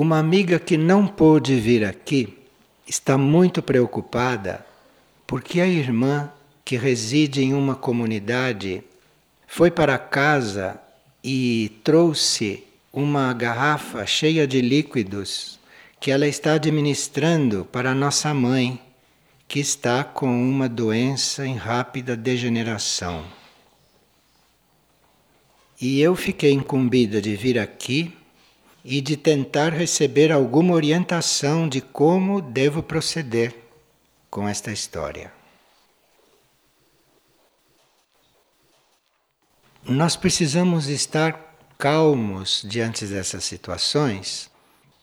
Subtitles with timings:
[0.00, 2.34] Uma amiga que não pôde vir aqui
[2.88, 4.64] está muito preocupada
[5.26, 6.32] porque a irmã,
[6.64, 8.82] que reside em uma comunidade,
[9.46, 10.80] foi para casa
[11.22, 15.60] e trouxe uma garrafa cheia de líquidos
[16.00, 18.80] que ela está administrando para nossa mãe,
[19.46, 23.22] que está com uma doença em rápida degeneração.
[25.78, 28.14] E eu fiquei incumbida de vir aqui
[28.84, 33.54] e de tentar receber alguma orientação de como devo proceder
[34.30, 35.32] com esta história.
[39.84, 44.50] Nós precisamos estar calmos diante dessas situações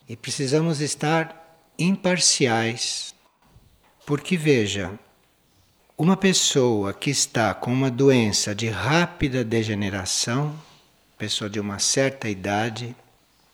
[0.07, 3.13] e precisamos estar imparciais.
[4.05, 4.97] Porque veja,
[5.97, 10.55] uma pessoa que está com uma doença de rápida degeneração,
[11.17, 12.95] pessoa de uma certa idade,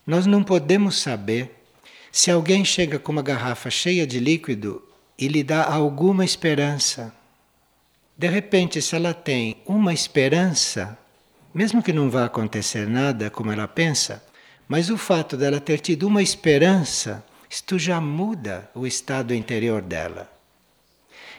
[0.06, 1.52] nós não podemos saber
[2.12, 4.84] se alguém chega com uma garrafa cheia de líquido
[5.18, 7.14] e lhe dá alguma esperança.
[8.18, 10.98] De repente, se ela tem uma esperança,
[11.54, 14.24] mesmo que não vá acontecer nada como ela pensa,
[14.68, 20.32] mas o fato dela ter tido uma esperança, isto já muda o estado interior dela.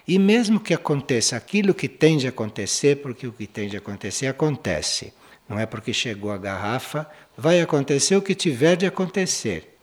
[0.06, 4.26] E mesmo que aconteça aquilo que tem de acontecer, porque o que tem de acontecer
[4.26, 5.12] acontece.
[5.48, 9.78] Não é porque chegou a garrafa, vai acontecer o que tiver de acontecer.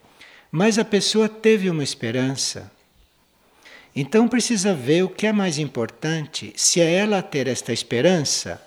[0.52, 2.72] Mas a pessoa teve uma esperança.
[3.96, 8.62] Então precisa ver o que é mais importante, se é ela ter esta esperança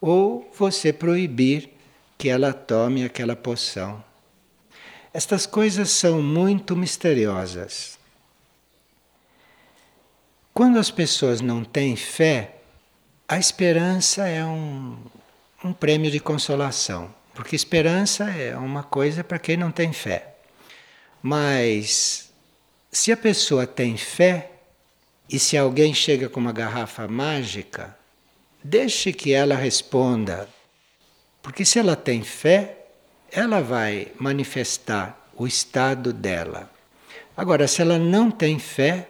[0.00, 1.70] ou você proibir
[2.18, 4.02] que ela tome aquela poção.
[5.14, 7.98] Estas coisas são muito misteriosas.
[10.54, 12.56] Quando as pessoas não têm fé,
[13.28, 14.98] a esperança é um,
[15.64, 20.34] um prêmio de consolação, porque esperança é uma coisa para quem não tem fé.
[21.22, 22.32] Mas
[22.90, 24.50] se a pessoa tem fé,
[25.28, 27.96] e se alguém chega com uma garrafa mágica,
[28.62, 30.48] deixe que ela responda.
[31.40, 32.86] Porque se ela tem fé,
[33.30, 36.70] ela vai manifestar o estado dela.
[37.34, 39.08] Agora, se ela não tem fé,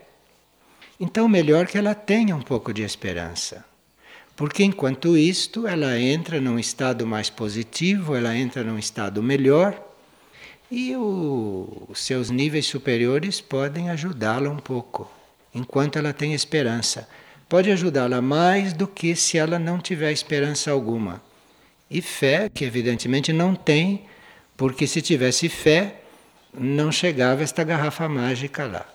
[1.00, 3.65] então melhor que ela tenha um pouco de esperança.
[4.42, 9.80] Porque enquanto isto, ela entra num estado mais positivo, ela entra num estado melhor
[10.69, 15.08] e os seus níveis superiores podem ajudá-la um pouco,
[15.54, 17.08] enquanto ela tem esperança.
[17.48, 21.22] Pode ajudá-la mais do que se ela não tiver esperança alguma.
[21.88, 24.06] E fé, que evidentemente não tem,
[24.56, 26.00] porque se tivesse fé,
[26.52, 28.86] não chegava esta garrafa mágica lá.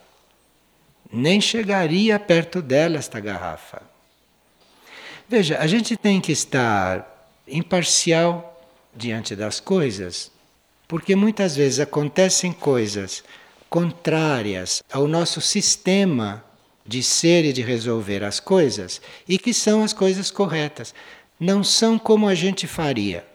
[1.10, 3.96] Nem chegaria perto dela esta garrafa.
[5.30, 7.06] Veja, a gente tem que estar
[7.46, 8.64] imparcial
[8.96, 10.32] diante das coisas,
[10.88, 13.26] porque muitas vezes acontecem coisas
[13.70, 16.44] contrárias ao nosso sistema
[16.86, 20.96] de ser e de resolver as coisas e que são as coisas corretas.
[21.38, 23.26] Não são como a gente faria.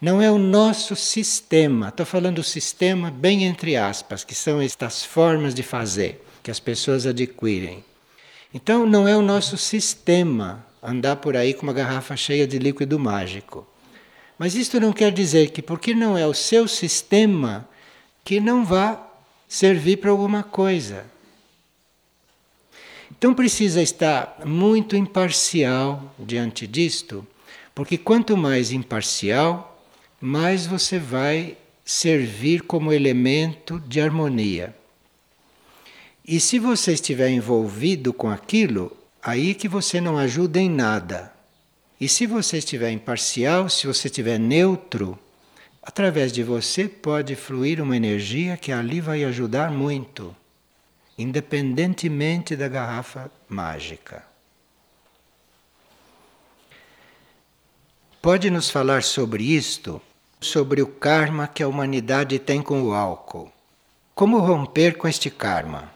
[0.00, 1.88] Não é o nosso sistema.
[1.88, 6.58] Estou falando do sistema bem entre aspas, que são estas formas de fazer que as
[6.58, 7.84] pessoas adquirem.
[8.52, 12.98] Então, não é o nosso sistema andar por aí com uma garrafa cheia de líquido
[12.98, 13.66] mágico.
[14.38, 17.68] Mas isto não quer dizer que, porque não é o seu sistema,
[18.24, 19.00] que não vá
[19.48, 21.06] servir para alguma coisa.
[23.10, 27.26] Então precisa estar muito imparcial diante disto,
[27.74, 29.82] porque quanto mais imparcial,
[30.20, 34.74] mais você vai servir como elemento de harmonia.
[36.26, 41.32] E se você estiver envolvido com aquilo, aí que você não ajuda em nada.
[41.98, 45.18] E se você estiver imparcial, se você estiver neutro,
[45.82, 50.36] através de você pode fluir uma energia que ali vai ajudar muito,
[51.16, 54.22] independentemente da garrafa mágica.
[58.20, 60.00] Pode nos falar sobre isto,
[60.40, 63.50] sobre o karma que a humanidade tem com o álcool.
[64.14, 65.93] Como romper com este karma?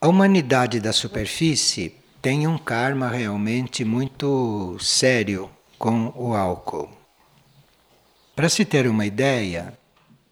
[0.00, 1.92] A humanidade da superfície
[2.22, 6.88] tem um karma realmente muito sério com o álcool.
[8.36, 9.76] Para se ter uma ideia,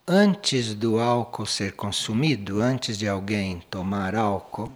[0.06, 4.70] antes do álcool ser consumido, antes de alguém tomar álcool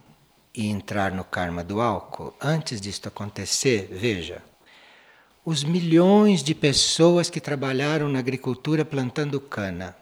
[0.52, 4.42] e entrar no karma do álcool, antes disto acontecer, veja,
[5.44, 9.96] os milhões de pessoas que trabalharam na agricultura plantando cana,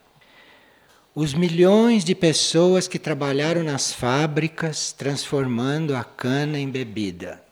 [1.21, 7.43] os milhões de pessoas que trabalharam nas fábricas transformando a cana em bebida,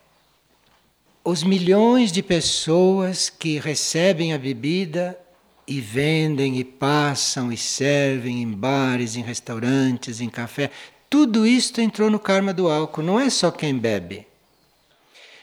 [1.25, 5.19] os milhões de pessoas que recebem a bebida
[5.67, 10.71] e vendem e passam e servem em bares, em restaurantes, em café.
[11.11, 14.29] Tudo isto entrou no karma do álcool, não é só quem bebe.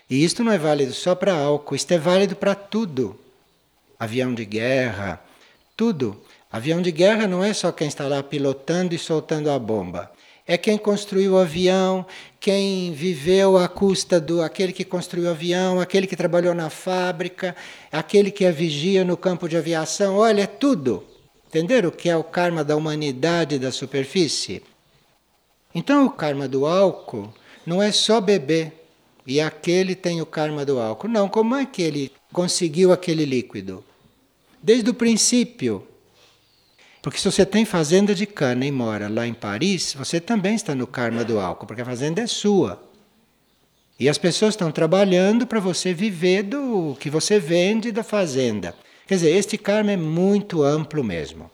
[0.10, 3.20] E isto não é válido só para álcool, isto é válido para tudo.
[4.00, 5.22] Avião de guerra,
[5.76, 6.23] tudo.
[6.54, 10.12] Avião de guerra não é só quem está lá pilotando e soltando a bomba.
[10.46, 12.06] É quem construiu o avião,
[12.40, 17.56] quem viveu à custa do aquele que construiu o avião, aquele que trabalhou na fábrica,
[17.92, 20.16] aquele que é vigia no campo de aviação.
[20.18, 21.04] Olha, é tudo.
[21.48, 24.62] Entenderam o que é o karma da humanidade da superfície?
[25.74, 27.34] Então, o karma do álcool
[27.66, 28.74] não é só beber
[29.26, 31.08] e aquele tem o karma do álcool.
[31.08, 33.84] Não, como é que ele conseguiu aquele líquido?
[34.62, 35.88] Desde o princípio.
[37.04, 40.74] Porque se você tem fazenda de cana e mora lá em Paris, você também está
[40.74, 42.82] no karma do álcool, porque a fazenda é sua.
[44.00, 48.74] E as pessoas estão trabalhando para você viver do que você vende da fazenda.
[49.06, 51.52] Quer dizer, este karma é muito amplo mesmo.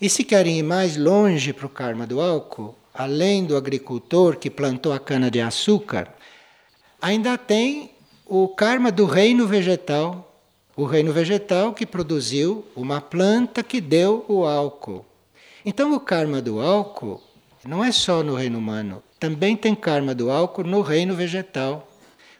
[0.00, 4.48] E se querem ir mais longe para o karma do álcool, além do agricultor que
[4.48, 6.06] plantou a cana-de-açúcar,
[7.02, 7.90] ainda tem
[8.24, 10.33] o karma do reino vegetal.
[10.76, 15.04] O reino vegetal que produziu uma planta que deu o álcool.
[15.64, 17.22] Então, o karma do álcool
[17.64, 21.88] não é só no reino humano, também tem karma do álcool no reino vegetal.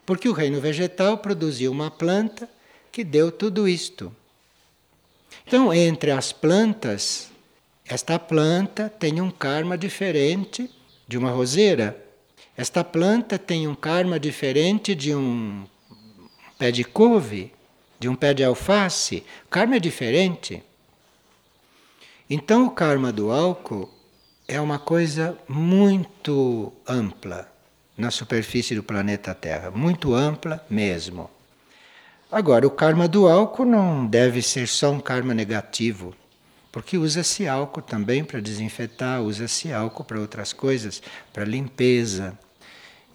[0.05, 2.47] Porque o reino vegetal produziu uma planta
[2.91, 4.15] que deu tudo isto.
[5.47, 7.31] Então, entre as plantas,
[7.87, 10.69] esta planta tem um karma diferente
[11.07, 11.99] de uma roseira.
[12.57, 15.65] Esta planta tem um karma diferente de um
[16.57, 17.51] pé de couve,
[18.05, 19.23] de um pé de alface.
[19.47, 20.61] O karma é diferente.
[22.29, 23.89] Então, o karma do álcool
[24.47, 27.51] é uma coisa muito ampla
[27.97, 31.31] na superfície do planeta Terra, muito ampla mesmo.
[32.31, 36.13] Agora, o karma do álcool não deve ser só um karma negativo.
[36.71, 41.01] Porque usa-se álcool também para desinfetar, usa-se álcool para outras coisas,
[41.33, 42.37] para limpeza.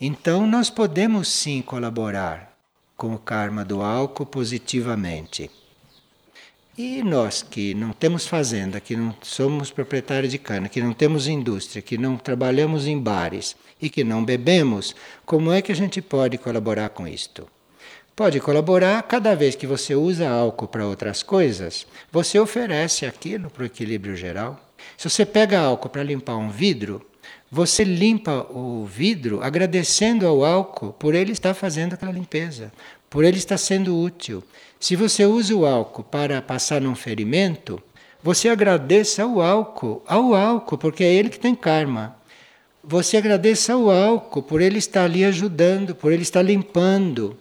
[0.00, 2.49] Então nós podemos sim colaborar
[3.00, 5.50] com o karma do álcool positivamente.
[6.76, 11.26] E nós que não temos fazenda, que não somos proprietários de cana, que não temos
[11.26, 14.94] indústria, que não trabalhamos em bares e que não bebemos,
[15.24, 17.48] como é que a gente pode colaborar com isto?
[18.14, 23.62] Pode colaborar cada vez que você usa álcool para outras coisas, você oferece aquilo para
[23.62, 24.60] o equilíbrio geral.
[24.98, 27.09] Se você pega álcool para limpar um vidro,
[27.50, 32.72] você limpa o vidro agradecendo ao álcool por ele estar fazendo aquela limpeza,
[33.08, 34.42] por ele estar sendo útil.
[34.78, 37.82] Se você usa o álcool para passar num ferimento,
[38.22, 42.16] você agradeça ao álcool, ao álcool, porque é ele que tem karma.
[42.84, 47.36] Você agradeça ao álcool por ele estar ali ajudando, por ele estar limpando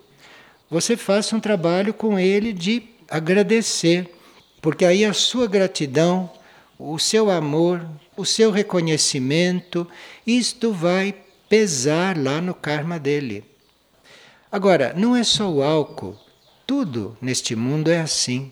[0.70, 4.08] você faça um trabalho com ele de agradecer,
[4.62, 6.30] porque aí a sua gratidão,
[6.78, 7.84] o seu amor,
[8.20, 9.88] o seu reconhecimento,
[10.28, 11.16] isto vai
[11.48, 13.46] pesar lá no karma dele.
[14.52, 16.20] Agora, não é só o álcool,
[16.68, 18.52] tudo neste mundo é assim.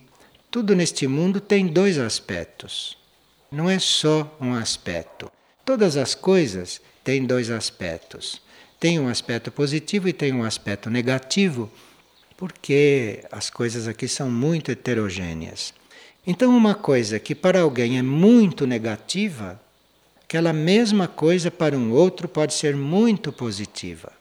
[0.49, 2.97] Tudo neste mundo tem dois aspectos.
[3.51, 5.29] Não é só um aspecto.
[5.65, 8.41] Todas as coisas têm dois aspectos.
[8.79, 11.69] Tem um aspecto positivo e tem um aspecto negativo
[12.37, 15.73] porque as coisas aqui são muito heterogêneas.
[16.29, 19.57] Então, uma coisa que para alguém é muito negativa,
[20.25, 24.11] aquela mesma coisa para um outro pode ser muito positiva.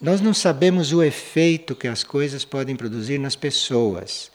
[0.00, 4.30] Nós não sabemos o efeito que as coisas podem produzir nas pessoas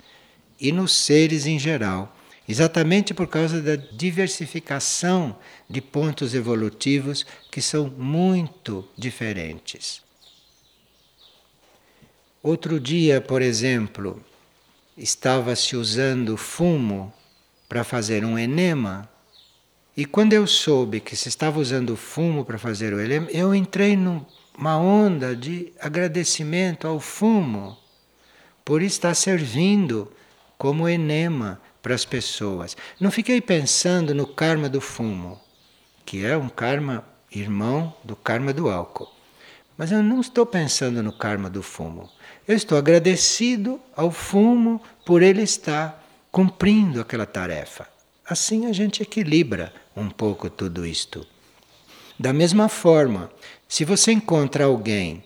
[0.59, 2.13] e nos seres em geral,
[2.45, 5.33] exatamente por causa da diversificação
[5.69, 10.01] de pontos evolutivos que são muito diferentes.
[12.43, 14.21] Outro dia, por exemplo,
[14.97, 17.13] estava-se usando fumo
[17.69, 19.07] para fazer um enema.
[19.95, 23.95] E quando eu soube que se estava usando fumo para fazer o enema, eu entrei
[23.95, 27.77] numa onda de agradecimento ao fumo
[28.65, 30.11] por estar servindo
[30.57, 32.75] como enema para as pessoas.
[32.99, 35.39] Não fiquei pensando no karma do fumo,
[36.05, 39.11] que é um karma irmão do karma do álcool.
[39.77, 42.09] Mas eu não estou pensando no karma do fumo.
[42.47, 46.01] Eu estou agradecido ao fumo por ele estar
[46.31, 47.85] cumprindo aquela tarefa.
[48.25, 51.27] Assim a gente equilibra um pouco tudo isto.
[52.17, 53.29] Da mesma forma,
[53.67, 55.21] se você encontra alguém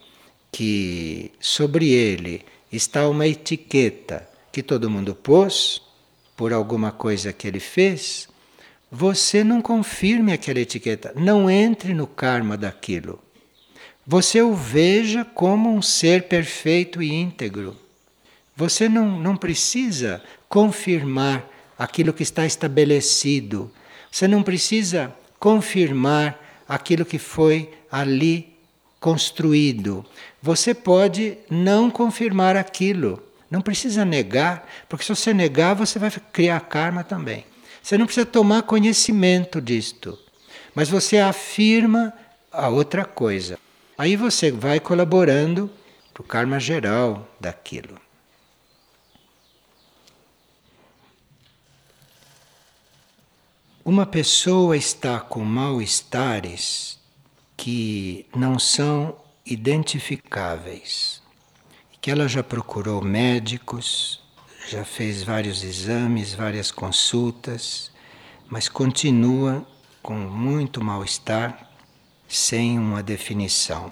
[0.52, 5.80] que sobre ele está uma etiqueta que todo mundo pôs
[6.36, 8.28] por alguma coisa que ele fez,
[8.92, 13.22] você não confirme aquela etiqueta, não entre no karma daquilo
[14.12, 17.78] você o veja como um ser perfeito e íntegro.
[18.58, 21.48] Você não, não precisa confirmar
[21.80, 23.72] aquilo que está estabelecido.
[24.12, 26.38] Você não precisa confirmar
[26.68, 28.54] aquilo que foi ali
[29.00, 30.06] construído.
[30.42, 33.24] Você pode não confirmar aquilo.
[33.50, 37.46] Não precisa negar, porque se você negar, você vai criar karma também.
[37.82, 40.20] Você não precisa tomar conhecimento disto,
[40.76, 42.12] mas você afirma
[42.52, 43.58] a outra coisa.
[43.98, 45.70] Aí você vai colaborando
[46.14, 48.00] para o karma geral daquilo.
[53.84, 57.00] Uma pessoa está com mal-estares
[57.58, 61.22] que não são identificáveis,
[62.00, 64.22] que ela já procurou médicos,
[64.70, 67.92] já fez vários exames, várias consultas,
[68.48, 69.66] mas continua
[70.02, 71.71] com muito mal-estar
[72.38, 73.92] sem uma definição.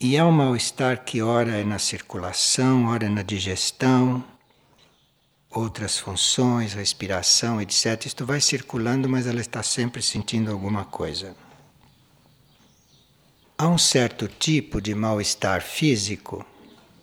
[0.00, 4.24] E é um mal-estar que ora é na circulação, ora é na digestão,
[5.50, 8.06] outras funções, respiração, etc.
[8.06, 11.36] Isto vai circulando, mas ela está sempre sentindo alguma coisa.
[13.56, 16.44] Há um certo tipo de mal-estar físico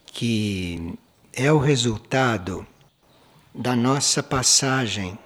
[0.05, 0.93] que
[1.31, 2.65] é o resultado
[3.53, 5.17] da nossa passagem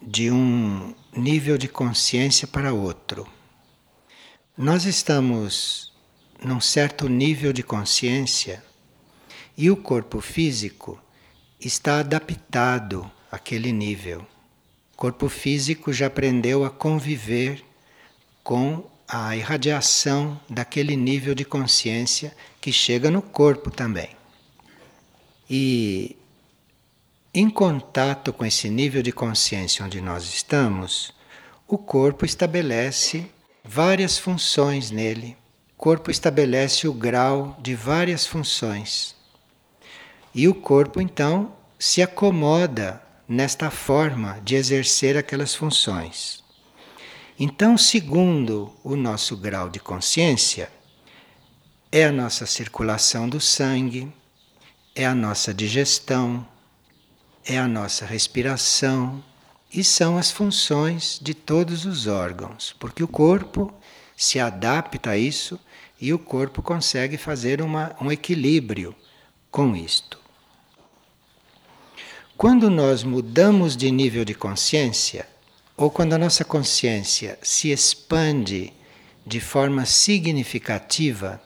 [0.00, 3.26] de um nível de consciência para outro.
[4.56, 5.90] Nós estamos
[6.44, 8.62] num certo nível de consciência
[9.56, 11.00] e o corpo físico
[11.58, 14.20] está adaptado àquele nível.
[14.92, 17.64] O corpo físico já aprendeu a conviver
[18.44, 24.10] com a irradiação daquele nível de consciência que chega no corpo também.
[25.48, 26.14] E
[27.32, 31.14] em contato com esse nível de consciência onde nós estamos,
[31.66, 33.30] o corpo estabelece
[33.64, 35.36] várias funções nele.
[35.72, 39.16] O corpo estabelece o grau de várias funções.
[40.34, 46.42] E o corpo então se acomoda nesta forma de exercer aquelas funções.
[47.38, 50.70] Então, segundo o nosso grau de consciência,
[51.90, 54.12] é a nossa circulação do sangue,
[54.94, 56.46] é a nossa digestão,
[57.44, 59.22] é a nossa respiração
[59.72, 63.72] e são as funções de todos os órgãos, porque o corpo
[64.16, 65.58] se adapta a isso
[66.00, 68.94] e o corpo consegue fazer uma, um equilíbrio
[69.50, 70.20] com isto.
[72.36, 75.26] Quando nós mudamos de nível de consciência,
[75.76, 78.72] ou quando a nossa consciência se expande
[79.24, 81.40] de forma significativa,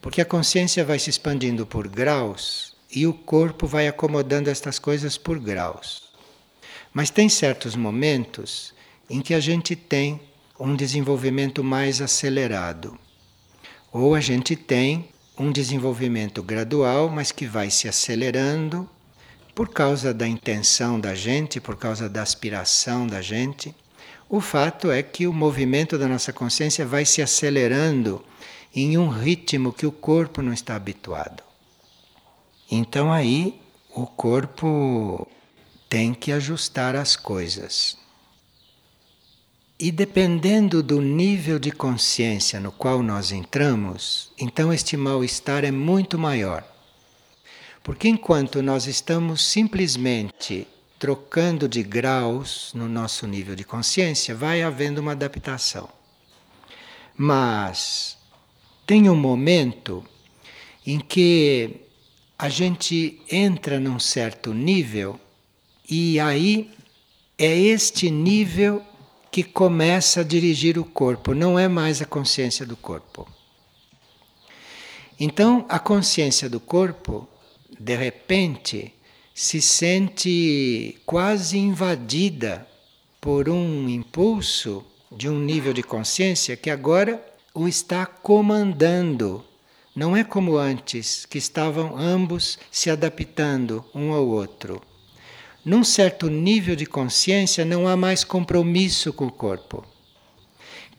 [0.00, 5.16] porque a consciência vai se expandindo por graus e o corpo vai acomodando estas coisas
[5.16, 6.11] por graus.
[6.92, 8.74] Mas tem certos momentos
[9.08, 10.20] em que a gente tem
[10.58, 12.98] um desenvolvimento mais acelerado,
[13.92, 15.08] ou a gente tem
[15.38, 18.88] um desenvolvimento gradual, mas que vai se acelerando
[19.54, 23.74] por causa da intenção da gente, por causa da aspiração da gente.
[24.28, 28.24] O fato é que o movimento da nossa consciência vai se acelerando
[28.74, 31.42] em um ritmo que o corpo não está habituado.
[32.70, 33.60] Então aí
[33.94, 35.28] o corpo
[35.92, 37.98] tem que ajustar as coisas.
[39.78, 46.18] E dependendo do nível de consciência no qual nós entramos, então este mal-estar é muito
[46.18, 46.64] maior.
[47.82, 50.66] Porque enquanto nós estamos simplesmente
[50.98, 55.90] trocando de graus no nosso nível de consciência, vai havendo uma adaptação.
[57.14, 58.16] Mas
[58.86, 60.02] tem um momento
[60.86, 61.82] em que
[62.38, 65.20] a gente entra num certo nível
[65.94, 66.70] e aí
[67.36, 68.82] é este nível
[69.30, 73.28] que começa a dirigir o corpo, não é mais a consciência do corpo.
[75.20, 77.28] Então, a consciência do corpo
[77.78, 78.94] de repente
[79.34, 82.66] se sente quase invadida
[83.20, 84.82] por um impulso
[85.14, 87.22] de um nível de consciência que agora
[87.52, 89.44] o está comandando.
[89.94, 94.80] Não é como antes, que estavam ambos se adaptando um ao outro.
[95.64, 99.84] Num certo nível de consciência não há mais compromisso com o corpo.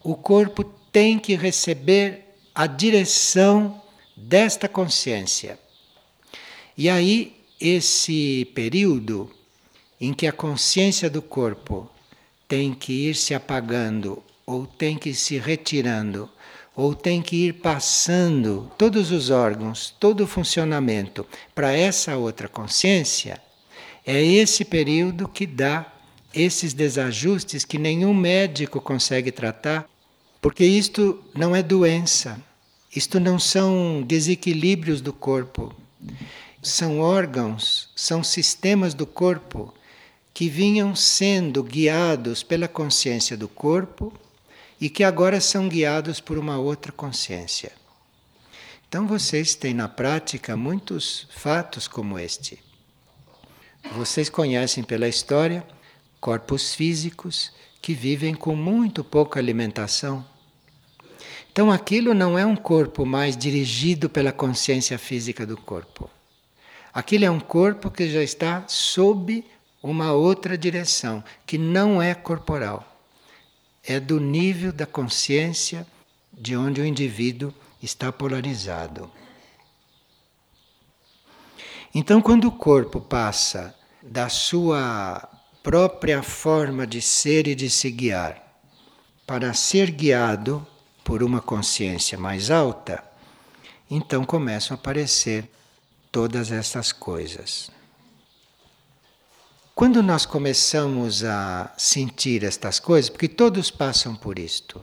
[0.02, 3.82] O corpo tem que receber a direção
[4.16, 5.58] desta consciência.
[6.76, 9.30] E aí, esse período
[10.00, 11.90] em que a consciência do corpo
[12.48, 16.28] tem que ir se apagando, ou tem que ir se retirando,
[16.74, 23.40] ou tem que ir passando todos os órgãos, todo o funcionamento para essa outra consciência,
[24.06, 25.90] é esse período que dá
[26.32, 29.88] esses desajustes que nenhum médico consegue tratar,
[30.40, 32.38] porque isto não é doença,
[32.94, 35.74] isto não são desequilíbrios do corpo.
[36.62, 39.72] são órgãos, são sistemas do corpo
[40.32, 44.12] que vinham sendo guiados pela consciência do corpo
[44.80, 47.72] e que agora são guiados por uma outra consciência.
[48.88, 52.58] Então vocês têm na prática muitos fatos como este.
[53.92, 55.64] Vocês conhecem pela história
[56.20, 60.24] corpos físicos que vivem com muito pouca alimentação.
[61.52, 66.10] Então aquilo não é um corpo mais dirigido pela consciência física do corpo.
[66.92, 69.44] Aquilo é um corpo que já está sob
[69.82, 72.90] uma outra direção, que não é corporal.
[73.86, 75.86] É do nível da consciência
[76.32, 79.10] de onde o indivíduo está polarizado.
[81.94, 83.72] Então, quando o corpo passa
[84.02, 85.28] da sua
[85.62, 88.42] própria forma de ser e de se guiar
[89.24, 90.66] para ser guiado
[91.04, 93.02] por uma consciência mais alta,
[93.88, 95.48] então começam a aparecer
[96.10, 97.70] todas essas coisas.
[99.74, 104.82] Quando nós começamos a sentir estas coisas, porque todos passam por isto,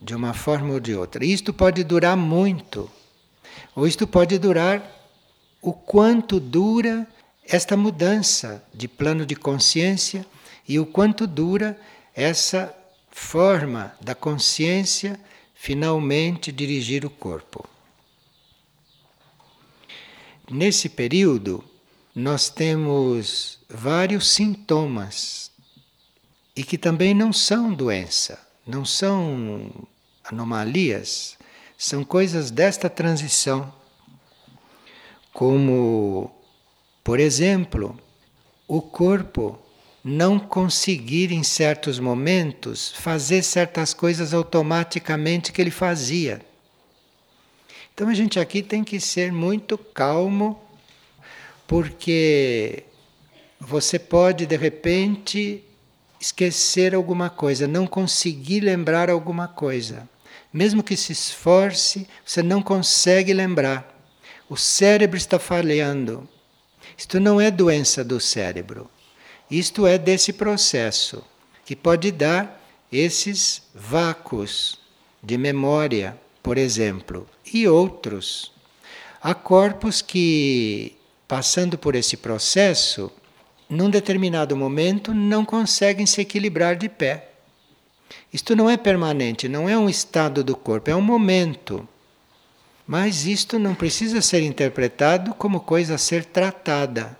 [0.00, 2.90] de uma forma ou de outra, isto pode durar muito,
[3.74, 4.99] ou isto pode durar
[5.60, 7.06] o quanto dura
[7.44, 10.24] esta mudança de plano de consciência
[10.66, 11.78] e o quanto dura
[12.14, 12.74] essa
[13.10, 15.18] forma da consciência
[15.54, 17.68] finalmente dirigir o corpo.
[20.50, 21.62] Nesse período,
[22.14, 25.50] nós temos vários sintomas
[26.56, 29.70] e que também não são doença, não são
[30.24, 31.36] anomalias,
[31.78, 33.72] são coisas desta transição.
[35.32, 36.30] Como,
[37.04, 37.98] por exemplo,
[38.66, 39.58] o corpo
[40.02, 46.40] não conseguir em certos momentos fazer certas coisas automaticamente que ele fazia.
[47.92, 50.58] Então a gente aqui tem que ser muito calmo,
[51.66, 52.84] porque
[53.60, 55.62] você pode de repente
[56.18, 60.08] esquecer alguma coisa, não conseguir lembrar alguma coisa.
[60.52, 63.89] Mesmo que se esforce, você não consegue lembrar.
[64.50, 66.28] O cérebro está falhando.
[66.98, 68.90] Isto não é doença do cérebro.
[69.48, 71.22] Isto é desse processo
[71.64, 72.60] que pode dar
[72.90, 74.80] esses vácuos
[75.22, 78.50] de memória, por exemplo, e outros.
[79.22, 80.96] Há corpos que,
[81.28, 83.08] passando por esse processo,
[83.68, 87.28] num determinado momento não conseguem se equilibrar de pé.
[88.32, 91.88] Isto não é permanente, não é um estado do corpo, é um momento.
[92.90, 97.16] Mas isto não precisa ser interpretado como coisa a ser tratada.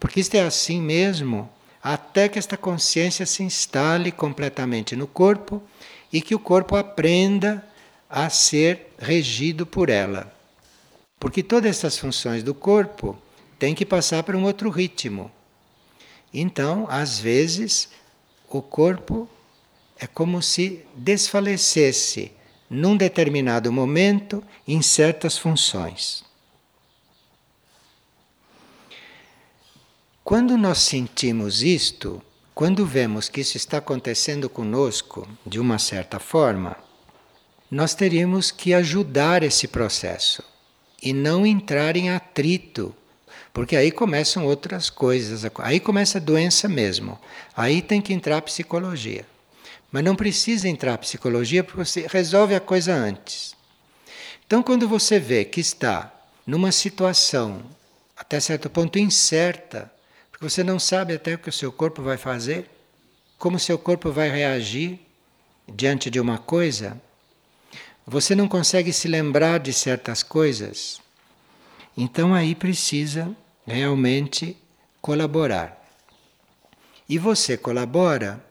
[0.00, 1.46] Porque isto é assim mesmo,
[1.82, 5.62] até que esta consciência se instale completamente no corpo
[6.10, 7.62] e que o corpo aprenda
[8.08, 10.34] a ser regido por ela.
[11.20, 13.14] Porque todas essas funções do corpo
[13.58, 15.30] têm que passar por um outro ritmo.
[16.32, 17.90] Então, às vezes,
[18.48, 19.28] o corpo
[20.00, 22.37] é como se desfalecesse
[22.68, 26.24] num determinado momento em certas funções.
[30.22, 32.22] Quando nós sentimos isto,
[32.54, 36.76] quando vemos que isso está acontecendo conosco de uma certa forma,
[37.70, 40.42] nós teríamos que ajudar esse processo
[41.02, 42.94] e não entrar em atrito
[43.58, 47.18] porque aí começam outras coisas, aí começa a doença mesmo.
[47.56, 49.26] Aí tem que entrar a psicologia.
[49.90, 53.56] Mas não precisa entrar a psicologia porque você resolve a coisa antes.
[54.46, 56.12] Então, quando você vê que está
[56.46, 57.62] numa situação
[58.16, 59.90] até certo ponto incerta,
[60.30, 62.68] porque você não sabe até o que o seu corpo vai fazer,
[63.38, 64.98] como o seu corpo vai reagir
[65.68, 67.00] diante de uma coisa,
[68.06, 71.00] você não consegue se lembrar de certas coisas,
[71.96, 74.56] então aí precisa realmente
[75.00, 75.76] colaborar.
[77.08, 78.42] E você colabora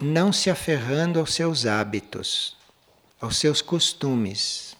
[0.00, 2.56] não se aferrando aos seus hábitos,
[3.20, 4.76] aos seus costumes.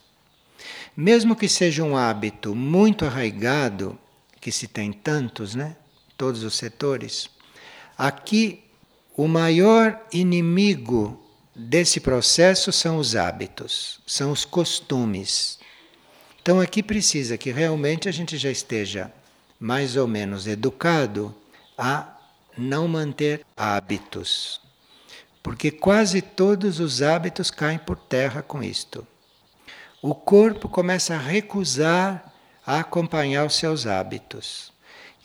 [0.95, 3.97] Mesmo que seja um hábito muito arraigado,
[4.39, 5.75] que se tem tantos, né?
[6.17, 7.29] Todos os setores.
[7.97, 8.63] Aqui
[9.15, 11.21] o maior inimigo
[11.53, 15.59] desse processo são os hábitos, são os costumes.
[16.41, 19.11] Então aqui precisa que realmente a gente já esteja
[19.59, 21.35] mais ou menos educado
[21.77, 22.17] a
[22.57, 24.61] não manter hábitos.
[25.41, 29.07] Porque quase todos os hábitos caem por terra com isto.
[30.01, 32.33] O corpo começa a recusar
[32.65, 34.71] a acompanhar os seus hábitos.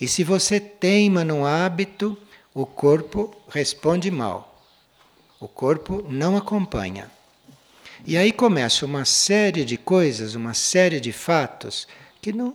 [0.00, 2.18] E se você teima num hábito,
[2.54, 4.62] o corpo responde mal.
[5.38, 7.10] O corpo não acompanha.
[8.06, 11.86] E aí começa uma série de coisas, uma série de fatos
[12.20, 12.54] que não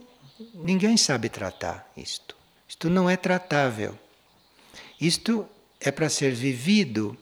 [0.53, 2.35] ninguém sabe tratar isto.
[2.67, 3.97] Isto não é tratável.
[4.99, 5.47] Isto
[5.79, 7.17] é para ser vivido.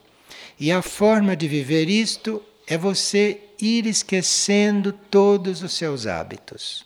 [0.60, 6.86] E a forma de viver isto é você ir esquecendo todos os seus hábitos.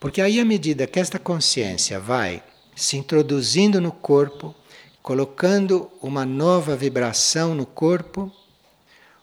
[0.00, 2.42] Porque aí, à medida que esta consciência vai
[2.74, 4.54] se introduzindo no corpo,
[5.02, 8.32] colocando uma nova vibração no corpo,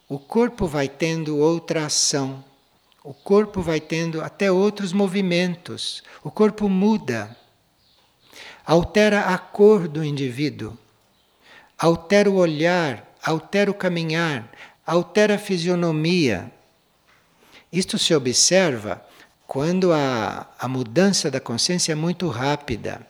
[0.08, 2.44] o corpo vai tendo outra ação,
[3.04, 7.36] o corpo vai tendo até outros movimentos, o corpo muda,
[8.65, 10.78] altera a cor do indivíduo,
[11.78, 14.51] altera o olhar, altera o caminhar,
[14.86, 16.51] altera a fisionomia.
[17.71, 19.05] Isto se observa
[19.47, 23.05] quando a, a mudança da consciência é muito rápida,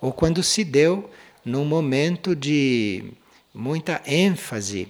[0.00, 1.10] ou quando se deu
[1.44, 3.12] num momento de
[3.54, 4.88] muita ênfase,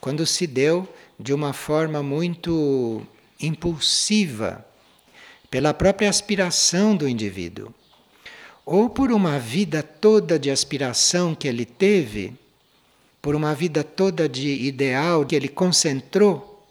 [0.00, 0.86] quando se deu
[1.18, 3.06] de uma forma muito
[3.40, 4.64] impulsiva,
[5.50, 7.72] pela própria aspiração do indivíduo,
[8.64, 12.34] ou por uma vida toda de aspiração que ele teve,
[13.22, 16.66] por uma vida toda de ideal que ele concentrou,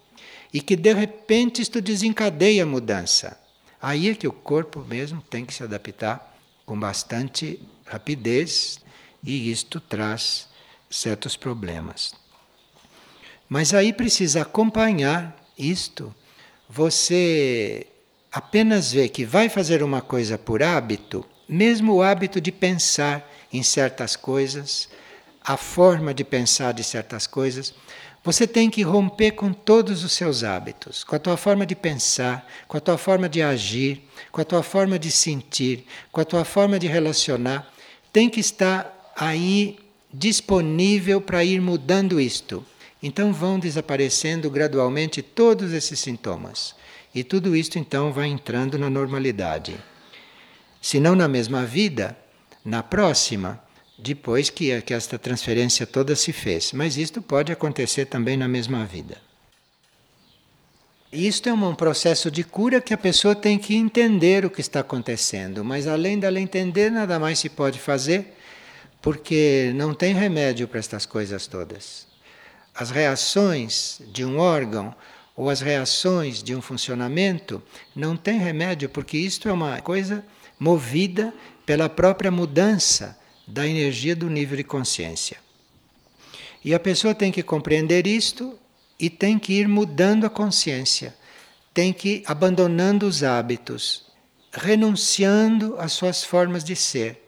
[0.52, 3.40] e que de repente isto desencadeia a mudança.
[3.80, 6.36] Aí é que o corpo mesmo tem que se adaptar
[6.66, 8.78] com bastante rapidez
[9.24, 10.48] e isto traz
[10.90, 12.14] certos problemas.
[13.48, 16.14] Mas aí precisa acompanhar isto.
[16.68, 17.86] Você
[18.30, 23.62] apenas vê que vai fazer uma coisa por hábito, mesmo o hábito de pensar em
[23.62, 24.88] certas coisas,
[25.44, 27.74] a forma de pensar de certas coisas,
[28.24, 32.46] você tem que romper com todos os seus hábitos, com a tua forma de pensar,
[32.68, 36.44] com a tua forma de agir, com a tua forma de sentir, com a tua
[36.44, 37.68] forma de relacionar.
[38.12, 39.78] Tem que estar aí
[40.12, 42.64] disponível para ir mudando isto.
[43.02, 46.76] Então vão desaparecendo gradualmente todos esses sintomas.
[47.12, 49.76] E tudo isto então vai entrando na normalidade.
[50.80, 52.16] Se não na mesma vida,
[52.64, 53.60] na próxima,
[54.02, 56.72] depois que, que esta transferência toda se fez.
[56.72, 59.16] Mas isto pode acontecer também na mesma vida.
[61.12, 64.80] Isto é um processo de cura que a pessoa tem que entender o que está
[64.80, 68.34] acontecendo, mas além dela entender, nada mais se pode fazer,
[69.00, 72.06] porque não tem remédio para estas coisas todas.
[72.74, 74.94] As reações de um órgão
[75.36, 77.62] ou as reações de um funcionamento
[77.94, 80.24] não tem remédio, porque isto é uma coisa
[80.58, 81.32] movida
[81.66, 85.38] pela própria mudança da energia do nível de consciência.
[86.64, 88.58] E a pessoa tem que compreender isto
[88.98, 91.14] e tem que ir mudando a consciência,
[91.74, 94.06] tem que ir abandonando os hábitos,
[94.52, 97.20] renunciando às suas formas de ser,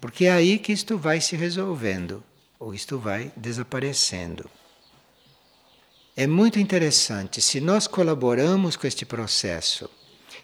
[0.00, 2.22] porque é aí que isto vai se resolvendo,
[2.58, 4.48] ou isto vai desaparecendo.
[6.14, 9.88] É muito interessante se nós colaboramos com este processo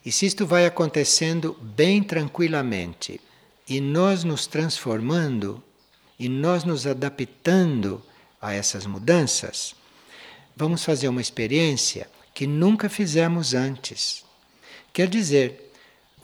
[0.04, 3.20] e se isto vai acontecendo bem tranquilamente
[3.68, 5.62] e nós nos transformando
[6.18, 8.02] e nós nos adaptando
[8.40, 9.74] a essas mudanças,
[10.57, 14.24] vamos fazer uma experiência que nunca fizemos antes.
[14.92, 15.72] Quer dizer,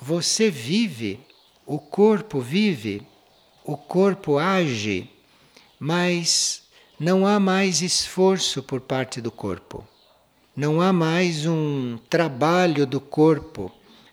[0.00, 1.20] você vive,
[1.66, 3.06] o corpo vive,
[3.64, 5.10] o corpo age,
[5.78, 6.62] mas
[6.98, 9.86] não há mais esforço por parte do corpo.
[10.56, 13.72] Não há mais um trabalho do corpo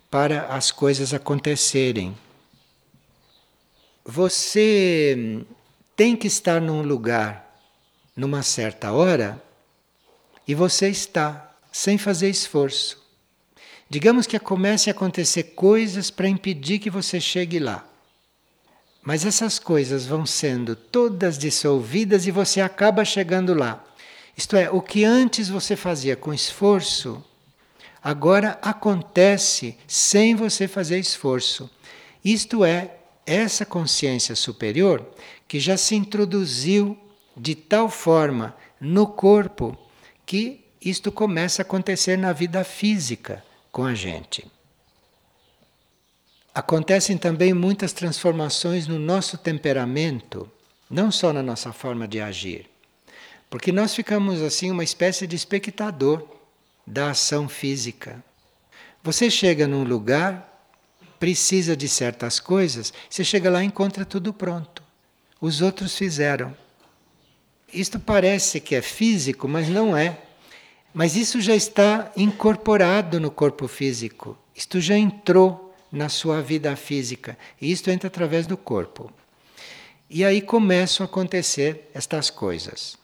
[0.09, 2.15] para as coisas acontecerem.
[4.05, 5.45] Você
[5.95, 7.59] tem que estar num lugar
[8.15, 9.41] numa certa hora
[10.47, 12.99] e você está sem fazer esforço.
[13.89, 17.87] Digamos que comece a acontecer coisas para impedir que você chegue lá.
[19.03, 23.85] Mas essas coisas vão sendo todas dissolvidas e você acaba chegando lá.
[24.35, 27.23] Isto é, o que antes você fazia com esforço,
[28.01, 31.69] agora acontece sem você fazer esforço.
[32.23, 33.00] Isto é
[33.31, 35.05] essa consciência superior
[35.47, 36.97] que já se introduziu
[37.35, 39.77] de tal forma no corpo
[40.25, 44.49] que isto começa a acontecer na vida física com a gente.
[46.53, 50.51] Acontecem também muitas transformações no nosso temperamento,
[50.89, 52.69] não só na nossa forma de agir,
[53.49, 56.27] porque nós ficamos assim uma espécie de espectador
[56.85, 58.23] da ação física.
[59.03, 60.50] Você chega num lugar
[61.21, 64.81] precisa de certas coisas, você chega lá e encontra tudo pronto.
[65.39, 66.57] Os outros fizeram.
[67.71, 70.17] Isto parece que é físico, mas não é.
[70.91, 74.35] Mas isso já está incorporado no corpo físico.
[74.55, 77.37] Isto já entrou na sua vida física.
[77.61, 79.13] E isto entra através do corpo.
[80.09, 82.97] E aí começam a acontecer estas coisas.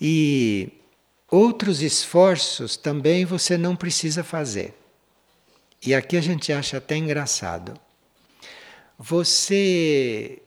[0.00, 0.72] E
[1.30, 4.81] outros esforços também você não precisa fazer.
[5.84, 7.74] E aqui a gente acha até engraçado.
[8.98, 10.40] Você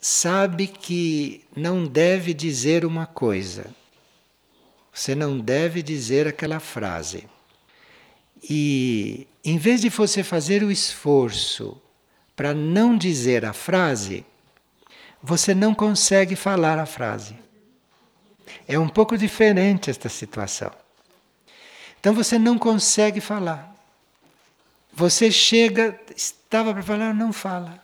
[0.00, 3.66] sabe que não deve dizer uma coisa.
[4.92, 7.28] Você não deve dizer aquela frase.
[8.42, 11.80] E em vez de você fazer o esforço
[12.34, 14.24] para não dizer a frase,
[15.22, 17.36] você não consegue falar a frase.
[18.66, 20.72] É um pouco diferente esta situação.
[22.00, 23.74] Então você não consegue falar.
[24.92, 27.82] Você chega, estava para falar, não fala.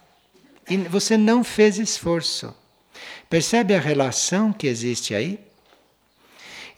[0.69, 2.55] E você não fez esforço.
[3.31, 5.41] Percebe a relação que existe aí?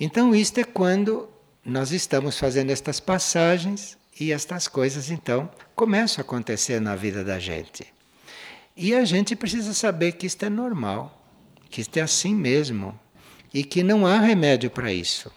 [0.00, 1.28] Então, isto é quando
[1.64, 7.38] nós estamos fazendo estas passagens e estas coisas, então, começam a acontecer na vida da
[7.38, 7.86] gente.
[8.76, 11.20] E a gente precisa saber que isto é normal,
[11.68, 12.98] que isto é assim mesmo
[13.52, 15.32] e que não há remédio para isso.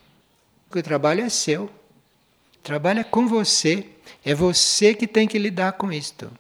[0.68, 1.66] Porque o trabalho é seu.
[1.66, 3.88] O trabalho é com você.
[4.24, 6.32] É você que tem que lidar com isto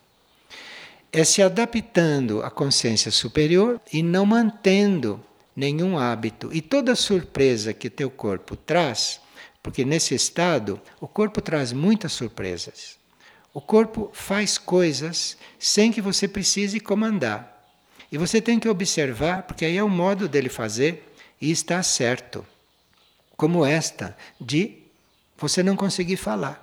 [1.12, 5.22] é se adaptando à consciência superior e não mantendo
[5.56, 6.50] nenhum hábito.
[6.54, 9.20] E toda surpresa que teu corpo traz,
[9.62, 12.98] porque nesse estado o corpo traz muitas surpresas.
[13.54, 17.50] O corpo faz coisas sem que você precise comandar.
[18.10, 22.46] E você tem que observar, porque aí é o modo dele fazer e está certo.
[23.36, 24.78] Como esta de
[25.38, 26.61] você não conseguir falar.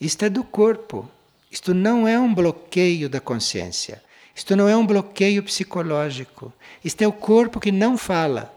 [0.00, 1.08] Isto é do corpo.
[1.50, 4.02] Isto não é um bloqueio da consciência.
[4.34, 6.52] Isto não é um bloqueio psicológico.
[6.84, 8.52] Isto é o corpo que não fala.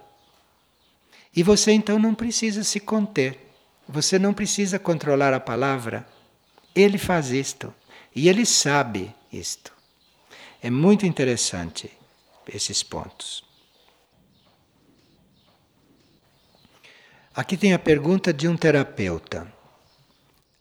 [1.35, 3.37] E você então não precisa se conter.
[3.87, 6.07] Você não precisa controlar a palavra.
[6.73, 7.73] Ele faz isto.
[8.15, 9.73] E ele sabe isto.
[10.61, 11.91] É muito interessante
[12.47, 13.43] esses pontos.
[17.35, 19.54] Aqui tem a pergunta de um terapeuta.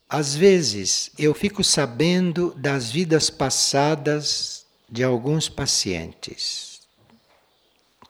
[0.09, 6.81] Às vezes eu fico sabendo das vidas passadas de alguns pacientes.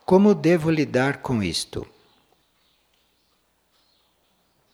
[0.05, 1.87] Como devo lidar com isto?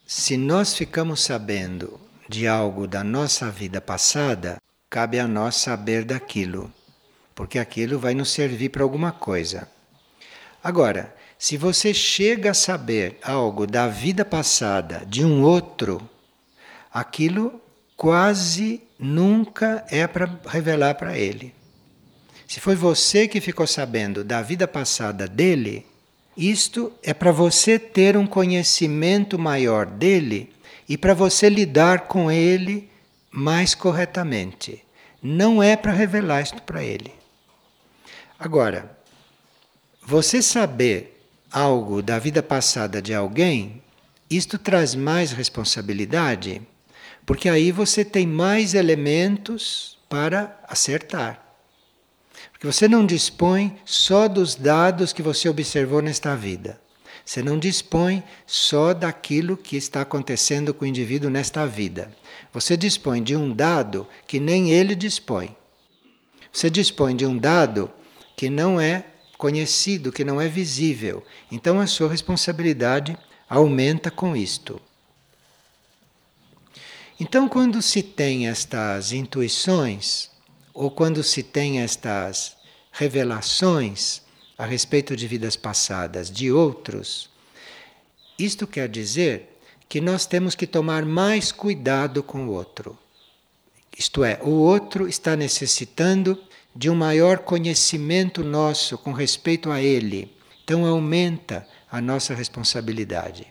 [0.05, 6.73] Se nós ficamos sabendo de algo da nossa vida passada, cabe a nós saber daquilo,
[7.33, 9.69] porque aquilo vai nos servir para alguma coisa.
[10.61, 16.09] Agora, se você chega a saber algo da vida passada de um outro,
[16.93, 17.61] aquilo
[17.95, 21.53] quase nunca é para revelar para ele.
[22.47, 25.85] Se foi você que ficou sabendo da vida passada dele,
[26.35, 30.51] isto é para você ter um conhecimento maior dele
[30.87, 32.89] e para você lidar com ele
[33.31, 34.83] mais corretamente.
[35.23, 37.13] Não é para revelar isto para ele.
[38.37, 38.97] Agora,
[40.05, 43.81] você saber algo da vida passada de alguém,
[44.29, 46.61] isto traz mais responsabilidade
[47.25, 51.43] porque aí você tem mais elementos para acertar.
[52.51, 56.79] Porque você não dispõe só dos dados que você observou nesta vida.
[57.25, 62.11] Você não dispõe só daquilo que está acontecendo com o indivíduo nesta vida.
[62.51, 65.55] Você dispõe de um dado que nem ele dispõe.
[66.51, 67.89] Você dispõe de um dado
[68.35, 69.05] que não é
[69.37, 71.23] conhecido, que não é visível.
[71.51, 73.17] Então a sua responsabilidade
[73.49, 74.81] aumenta com isto.
[77.23, 80.31] Então, quando se tem estas intuições,
[80.73, 82.57] ou quando se tem estas
[82.91, 84.23] revelações
[84.57, 87.29] a respeito de vidas passadas de outros,
[88.39, 89.55] isto quer dizer
[89.87, 92.97] que nós temos que tomar mais cuidado com o outro.
[93.95, 96.35] Isto é, o outro está necessitando
[96.75, 100.35] de um maior conhecimento nosso com respeito a ele.
[100.63, 103.45] Então aumenta a nossa responsabilidade.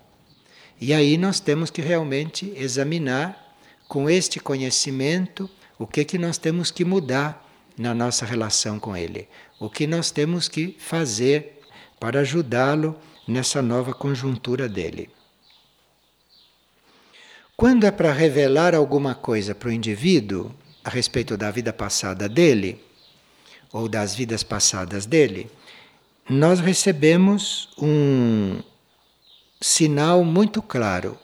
[0.80, 3.49] E aí nós temos que realmente examinar
[3.90, 7.44] com este conhecimento, o que que nós temos que mudar
[7.76, 9.26] na nossa relação com ele?
[9.58, 11.60] O que nós temos que fazer
[11.98, 15.10] para ajudá-lo nessa nova conjuntura dele?
[17.56, 22.80] Quando é para revelar alguma coisa para o indivíduo a respeito da vida passada dele,
[23.72, 25.50] ou das vidas passadas dele,
[26.28, 28.62] nós recebemos um
[29.60, 31.18] sinal muito claro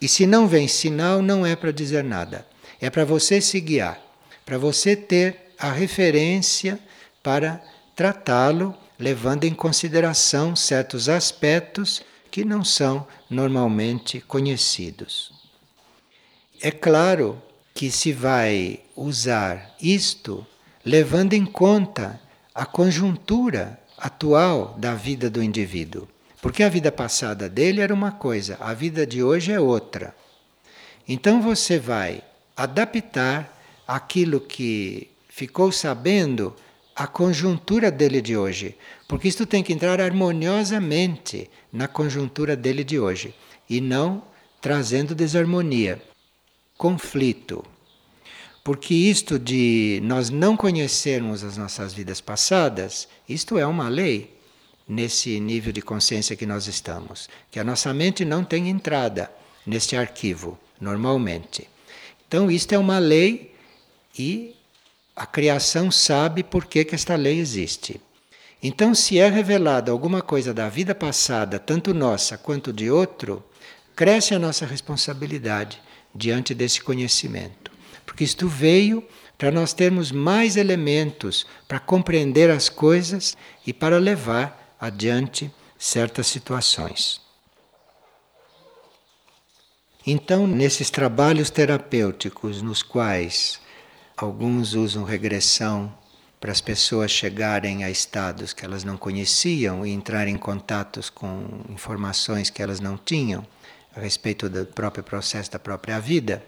[0.00, 2.46] e se não vem sinal, não é para dizer nada.
[2.80, 4.00] É para você se guiar,
[4.46, 6.78] para você ter a referência
[7.22, 7.62] para
[7.94, 15.32] tratá-lo, levando em consideração certos aspectos que não são normalmente conhecidos.
[16.62, 17.40] É claro
[17.74, 20.46] que se vai usar isto
[20.84, 22.20] levando em conta
[22.54, 26.08] a conjuntura atual da vida do indivíduo.
[26.40, 30.14] Porque a vida passada dele era uma coisa, a vida de hoje é outra.
[31.06, 32.22] Então você vai
[32.56, 36.54] adaptar aquilo que ficou sabendo
[36.94, 38.76] à conjuntura dele de hoje.
[39.08, 43.34] Porque isto tem que entrar harmoniosamente na conjuntura dele de hoje
[43.68, 44.22] e não
[44.60, 46.00] trazendo desarmonia,
[46.76, 47.64] conflito.
[48.62, 54.39] Porque isto de nós não conhecermos as nossas vidas passadas, isto é uma lei
[54.90, 59.30] nesse nível de consciência que nós estamos, que a nossa mente não tem entrada
[59.64, 61.68] neste arquivo normalmente.
[62.26, 63.54] Então isto é uma lei
[64.18, 64.56] e
[65.14, 68.00] a criação sabe por que, que esta lei existe.
[68.62, 73.42] Então, se é revelada alguma coisa da vida passada, tanto nossa quanto de outro,
[73.96, 75.80] cresce a nossa responsabilidade
[76.14, 77.70] diante desse conhecimento.
[78.04, 79.02] Porque isto veio
[79.38, 87.20] para nós termos mais elementos para compreender as coisas e para levar adiante certas situações.
[90.06, 93.60] Então, nesses trabalhos terapêuticos nos quais
[94.16, 95.92] alguns usam regressão
[96.40, 101.62] para as pessoas chegarem a estados que elas não conheciam e entrarem em contatos com
[101.68, 103.46] informações que elas não tinham
[103.94, 106.42] a respeito do próprio processo da própria vida,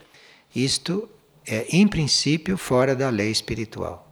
[0.55, 1.09] isto
[1.47, 4.09] é, em princípio, fora da lei espiritual.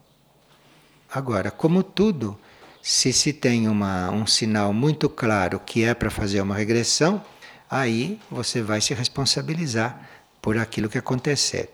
[1.11, 2.39] Agora, como tudo,
[2.83, 7.23] se se tem uma, um sinal muito claro que é para fazer uma regressão,
[7.69, 10.09] aí você vai se responsabilizar
[10.41, 11.69] por aquilo que acontecer.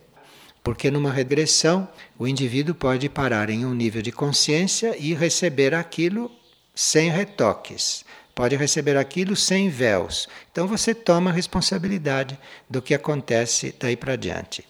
[0.63, 1.89] Porque numa regressão,
[2.19, 6.31] o indivíduo pode parar em um nível de consciência e receber aquilo
[6.75, 8.05] sem retoques.
[8.35, 10.29] Pode receber aquilo sem véus.
[10.51, 12.39] Então você toma a responsabilidade
[12.69, 14.65] do que acontece daí para diante.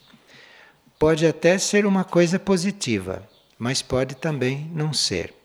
[0.98, 3.26] Pode até ser uma coisa positiva,
[3.58, 5.35] mas pode também não ser.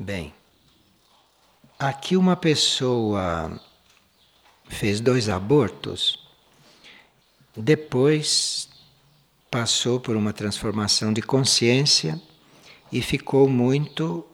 [0.00, 0.32] Bem,
[1.76, 3.60] aqui uma pessoa
[4.68, 6.24] fez dois abortos,
[7.56, 8.68] depois
[9.50, 12.22] passou por uma transformação de consciência
[12.92, 14.24] e ficou muito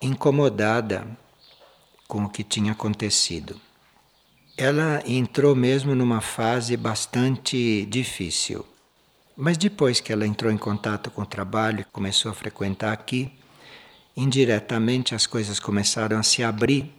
[0.00, 1.06] incomodada
[2.08, 3.60] com o que tinha acontecido.
[4.56, 8.64] Ela entrou mesmo numa fase bastante difícil.
[9.36, 13.30] Mas depois que ela entrou em contato com o trabalho e começou a frequentar aqui,
[14.16, 16.92] indiretamente as coisas começaram a se abrir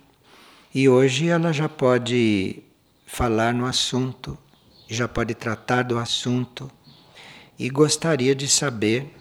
[0.74, 2.64] e hoje ela já pode
[3.06, 4.38] falar no assunto,
[4.88, 6.72] já pode tratar do assunto
[7.60, 9.14] e gostaria de saber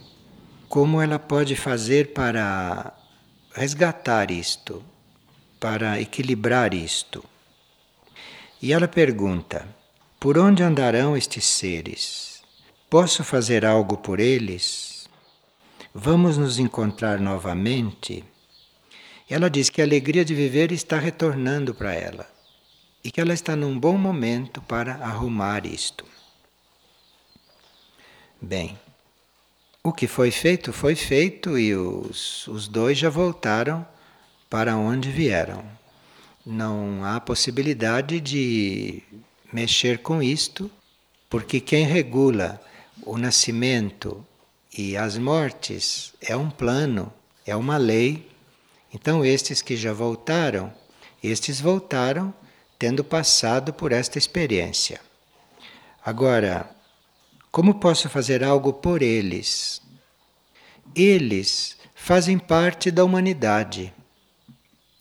[0.69, 2.95] como ela pode fazer para
[3.53, 4.83] resgatar isto,
[5.61, 7.23] para equilibrar isto.
[8.63, 9.69] E ela pergunta:
[10.19, 12.43] por onde andarão estes seres?
[12.89, 14.92] Posso fazer algo por eles?
[15.95, 18.25] Vamos nos encontrar novamente?
[19.29, 22.27] Ela diz que a alegria de viver está retornando para ela
[23.05, 26.07] e que ela está num bom momento para arrumar isto.
[28.41, 28.79] Bem,
[29.85, 33.87] o que foi feito foi feito e os, os dois já voltaram
[34.49, 35.63] para onde vieram.
[36.45, 39.03] Não há possibilidade de
[39.53, 40.71] mexer com isto,
[41.29, 42.59] porque quem regula
[43.05, 44.27] o nascimento
[44.77, 47.13] e as mortes é um plano,
[47.47, 48.31] é uma lei.
[48.93, 50.73] Então, estes que já voltaram,
[51.23, 52.33] estes voltaram
[52.79, 55.01] tendo passado por esta experiência.
[56.05, 56.69] Agora,
[57.51, 59.83] como posso fazer algo por eles?
[60.95, 63.93] Eles fazem parte da humanidade.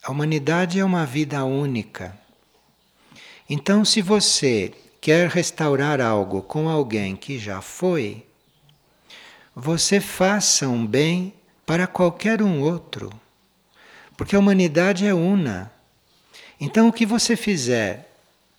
[0.03, 2.17] A humanidade é uma vida única.
[3.49, 8.25] Então, se você quer restaurar algo com alguém que já foi,
[9.55, 11.33] você faça um bem
[11.65, 13.11] para qualquer um outro.
[14.15, 15.71] Porque a humanidade é una.
[16.59, 18.11] Então, o que você fizer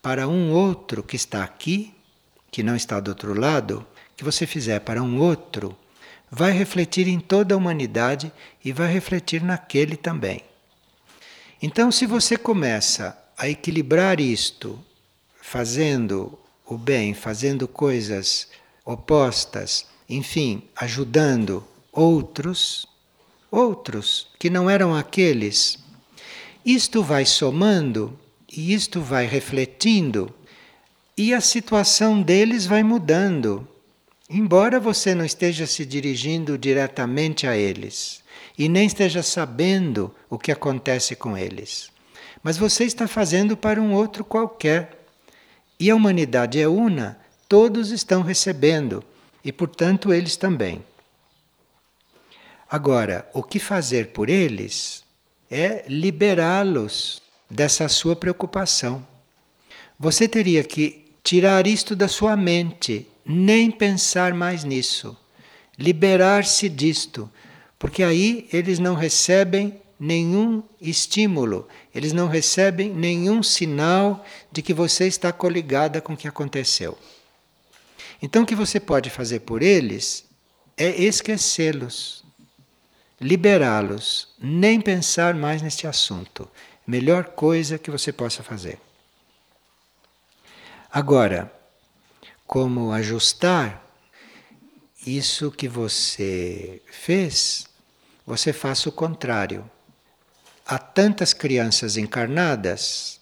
[0.02, 1.94] para um outro que está aqui,
[2.50, 5.76] que não está do outro lado, que você fizer para um outro,
[6.30, 8.32] vai refletir em toda a humanidade
[8.64, 10.42] e vai refletir naquele também.
[11.60, 14.82] Então, se você começa a equilibrar isto,
[15.40, 18.48] fazendo o bem, fazendo coisas
[18.84, 19.86] opostas,
[20.16, 22.86] enfim, ajudando outros,
[23.50, 25.82] outros que não eram aqueles
[26.64, 28.16] isto vai somando
[28.50, 30.32] e isto vai refletindo
[31.16, 33.66] e a situação deles vai mudando.
[34.30, 38.22] Embora você não esteja se dirigindo diretamente a eles
[38.56, 41.90] e nem esteja sabendo o que acontece com eles,
[42.44, 45.04] mas você está fazendo para um outro qualquer.
[45.80, 49.02] E a humanidade é una, todos estão recebendo
[49.44, 50.84] e, portanto, eles também.
[52.70, 55.04] Agora, o que fazer por eles
[55.50, 57.20] é liberá-los
[57.50, 59.06] dessa sua preocupação.
[59.98, 65.16] Você teria que tirar isto da sua mente, nem pensar mais nisso,
[65.78, 67.30] liberar-se disto,
[67.78, 75.06] porque aí eles não recebem nenhum estímulo, eles não recebem nenhum sinal de que você
[75.06, 76.98] está coligada com o que aconteceu.
[78.22, 80.24] Então, o que você pode fazer por eles
[80.76, 82.24] é esquecê-los,
[83.20, 86.48] liberá-los, nem pensar mais neste assunto.
[86.86, 88.78] Melhor coisa que você possa fazer.
[90.90, 91.52] Agora,
[92.46, 93.82] como ajustar
[95.06, 97.66] isso que você fez,
[98.26, 99.68] você faça o contrário.
[100.64, 103.20] Há tantas crianças encarnadas,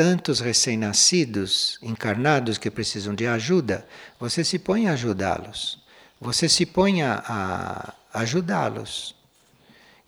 [0.00, 3.86] tantos recém-nascidos encarnados que precisam de ajuda,
[4.18, 5.78] você se põe a ajudá-los.
[6.18, 7.22] Você se põe a,
[8.14, 9.14] a ajudá-los.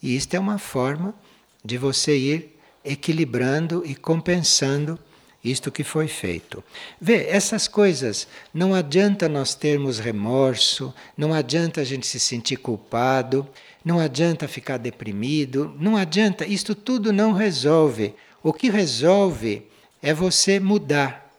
[0.02, 1.14] E isto é uma forma
[1.62, 4.98] de você ir equilibrando e compensando
[5.44, 6.64] isto que foi feito.
[6.98, 13.46] Vê, essas coisas, não adianta nós termos remorso, não adianta a gente se sentir culpado,
[13.84, 18.14] não adianta ficar deprimido, não adianta, isto tudo não resolve.
[18.42, 19.70] O que resolve
[20.02, 21.30] é você mudar.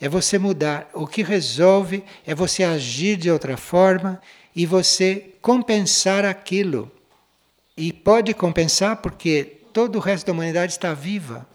[0.00, 0.88] É você mudar.
[0.94, 4.20] O que resolve é você agir de outra forma
[4.54, 6.90] e você compensar aquilo.
[7.76, 11.46] E pode compensar porque todo o resto da humanidade está viva.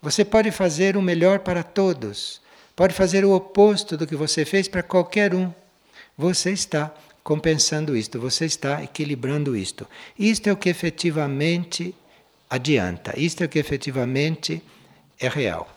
[0.00, 2.40] Você pode fazer o melhor para todos,
[2.74, 5.52] pode fazer o oposto do que você fez para qualquer um.
[6.16, 6.94] Você está
[7.24, 9.86] compensando isto, você está equilibrando isto.
[10.18, 11.94] Isto é o que efetivamente
[12.48, 14.62] adianta, isto é o que efetivamente
[15.18, 15.75] é real.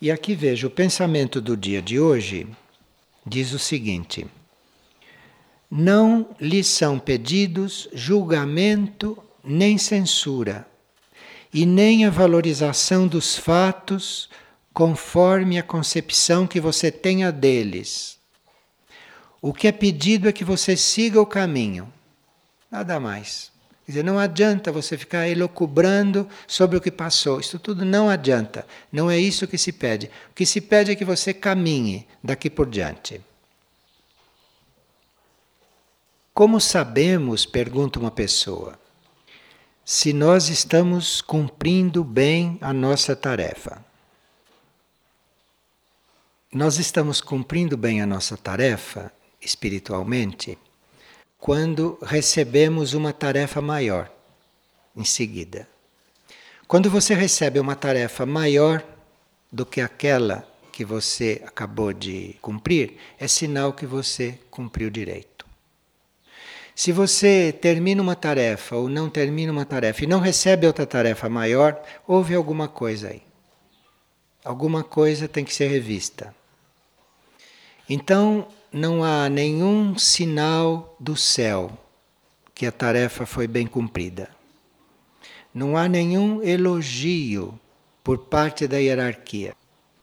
[0.00, 2.46] E aqui vejo o pensamento do dia de hoje
[3.26, 4.26] diz o seguinte:
[5.70, 10.68] Não lhe são pedidos julgamento nem censura
[11.52, 14.28] e nem a valorização dos fatos
[14.70, 18.18] conforme a concepção que você tenha deles.
[19.40, 21.90] O que é pedido é que você siga o caminho,
[22.70, 23.50] nada mais.
[23.86, 27.38] Quer dizer, não adianta você ficar elocubrando sobre o que passou.
[27.38, 28.66] Isso tudo não adianta.
[28.90, 30.10] Não é isso que se pede.
[30.28, 33.20] O que se pede é que você caminhe daqui por diante.
[36.34, 38.76] Como sabemos, pergunta uma pessoa,
[39.84, 43.84] se nós estamos cumprindo bem a nossa tarefa.
[46.52, 50.58] Nós estamos cumprindo bem a nossa tarefa espiritualmente
[51.38, 54.10] quando recebemos uma tarefa maior
[54.96, 55.68] em seguida.
[56.66, 58.82] Quando você recebe uma tarefa maior
[59.52, 65.46] do que aquela que você acabou de cumprir, é sinal que você cumpriu direito.
[66.74, 71.28] Se você termina uma tarefa ou não termina uma tarefa e não recebe outra tarefa
[71.28, 73.22] maior, houve alguma coisa aí.
[74.44, 76.34] Alguma coisa tem que ser revista.
[77.88, 78.46] Então,
[78.76, 81.72] não há nenhum sinal do céu
[82.54, 84.28] que a tarefa foi bem cumprida.
[85.54, 87.58] Não há nenhum elogio
[88.04, 89.54] por parte da hierarquia.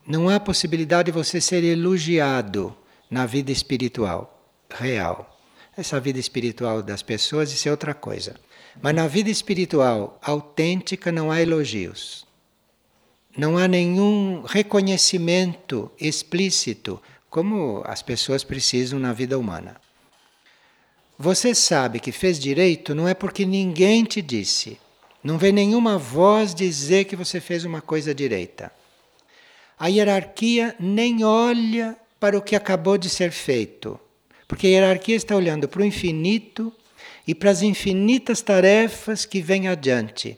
[0.07, 2.75] Não há possibilidade de você ser elogiado
[3.11, 5.39] na vida espiritual real.
[5.77, 8.35] Essa vida espiritual das pessoas, isso é outra coisa.
[8.81, 12.25] Mas na vida espiritual autêntica não há elogios.
[13.37, 16.99] Não há nenhum reconhecimento explícito,
[17.33, 19.75] como as pessoas precisam na vida humana.
[21.17, 24.77] Você sabe que fez direito não é porque ninguém te disse.
[25.23, 28.71] Não vem nenhuma voz dizer que você fez uma coisa direita.
[29.79, 33.99] A hierarquia nem olha para o que acabou de ser feito.
[34.47, 36.71] Porque a hierarquia está olhando para o infinito
[37.27, 40.37] e para as infinitas tarefas que vêm adiante.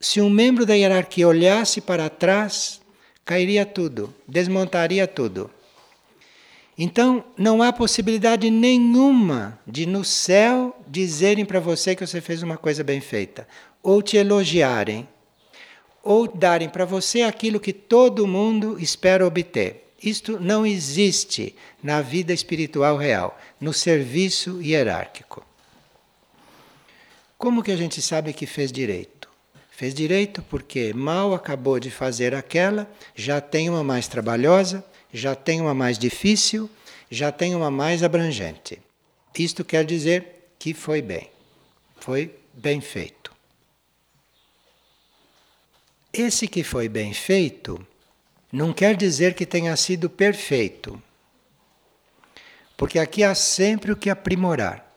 [0.00, 2.80] Se um membro da hierarquia olhasse para trás,
[3.22, 5.50] cairia tudo, desmontaria tudo.
[6.76, 12.56] Então, não há possibilidade nenhuma de no céu dizerem para você que você fez uma
[12.56, 13.46] coisa bem feita,
[13.82, 15.06] ou te elogiarem,
[16.02, 19.92] ou darem para você aquilo que todo mundo espera obter.
[20.02, 25.44] Isto não existe na vida espiritual real, no serviço hierárquico.
[27.38, 29.28] Como que a gente sabe que fez direito?
[29.70, 35.60] Fez direito porque mal acabou de fazer aquela, já tem uma mais trabalhosa, já tem
[35.60, 36.70] uma mais difícil,
[37.10, 38.80] já tem uma mais abrangente.
[39.38, 41.30] Isto quer dizer que foi bem,
[41.98, 43.32] foi bem feito.
[46.12, 47.84] Esse que foi bem feito
[48.52, 51.02] não quer dizer que tenha sido perfeito,
[52.76, 54.92] porque aqui há sempre o que aprimorar.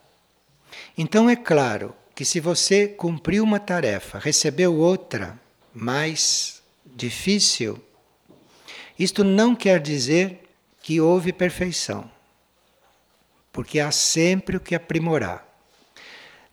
[0.98, 5.40] Então é claro que se você cumpriu uma tarefa, recebeu outra
[5.74, 7.82] mais difícil,
[8.98, 10.40] isto não quer dizer
[10.82, 12.10] que houve perfeição,
[13.52, 15.46] porque há sempre o que aprimorar.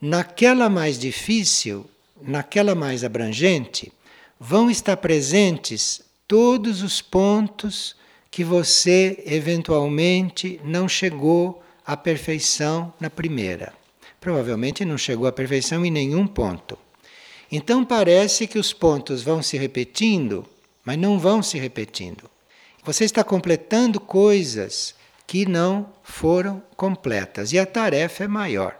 [0.00, 1.88] Naquela mais difícil,
[2.20, 3.92] naquela mais abrangente,
[4.38, 7.94] vão estar presentes todos os pontos
[8.30, 13.72] que você eventualmente não chegou à perfeição na primeira.
[14.18, 16.78] Provavelmente não chegou à perfeição em nenhum ponto.
[17.50, 20.46] Então parece que os pontos vão se repetindo,
[20.84, 22.31] mas não vão se repetindo.
[22.84, 24.94] Você está completando coisas
[25.26, 28.76] que não foram completas e a tarefa é maior.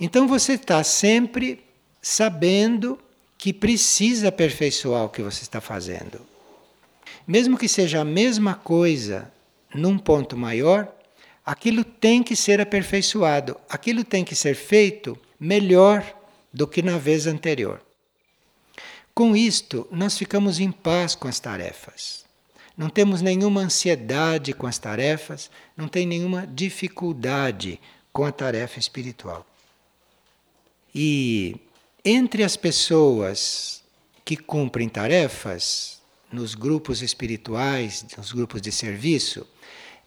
[0.00, 1.64] Então você está sempre
[2.00, 2.98] sabendo
[3.36, 6.20] que precisa aperfeiçoar o que você está fazendo.
[7.26, 9.32] Mesmo que seja a mesma coisa
[9.74, 10.92] num ponto maior,
[11.44, 16.04] aquilo tem que ser aperfeiçoado, aquilo tem que ser feito melhor
[16.52, 17.80] do que na vez anterior.
[19.14, 22.21] Com isto, nós ficamos em paz com as tarefas.
[22.82, 27.78] Não temos nenhuma ansiedade com as tarefas, não tem nenhuma dificuldade
[28.12, 29.46] com a tarefa espiritual.
[30.92, 31.54] E
[32.04, 33.84] entre as pessoas
[34.24, 36.02] que cumprem tarefas,
[36.32, 39.46] nos grupos espirituais, nos grupos de serviço,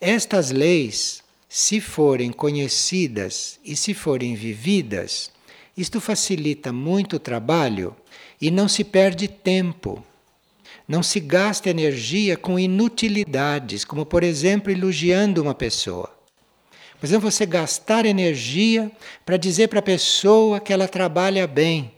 [0.01, 5.31] estas leis, se forem conhecidas e se forem vividas,
[5.77, 7.95] isto facilita muito o trabalho
[8.41, 10.05] e não se perde tempo.
[10.87, 16.13] Não se gasta energia com inutilidades, como por exemplo elogiando uma pessoa.
[16.99, 18.91] Por exemplo, você gastar energia
[19.25, 21.91] para dizer para a pessoa que ela trabalha bem,